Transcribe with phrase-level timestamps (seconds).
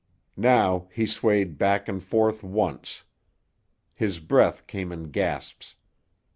[0.35, 3.03] Now he swayed back and forth once.
[3.93, 5.75] His breath came in gasps.